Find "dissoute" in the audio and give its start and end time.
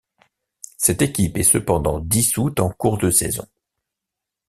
1.99-2.59